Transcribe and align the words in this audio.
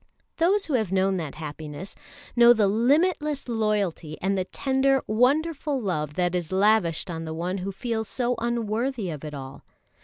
Those 0.37 0.65
who 0.65 0.73
have 0.73 0.91
known 0.91 1.17
that 1.17 1.35
happiness, 1.35 1.95
know 2.35 2.53
the 2.53 2.65
limitless 2.67 3.47
loyalty 3.47 4.17
and 4.19 4.35
the 4.35 4.45
tender, 4.45 5.03
wonderful 5.05 5.79
love 5.79 6.15
that 6.15 6.33
is 6.33 6.51
lavished 6.51 7.11
on 7.11 7.23
the 7.23 7.35
one 7.35 7.59
who 7.59 7.71
feels 7.71 8.07
so 8.07 8.33
unworthy 8.39 9.11
of 9.11 9.23
it 9.23 9.35
all. 9.35 9.61